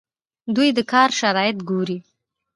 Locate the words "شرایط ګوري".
1.19-1.99